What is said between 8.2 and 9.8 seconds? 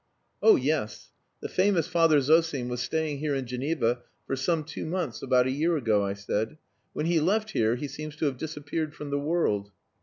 have disappeared from the world."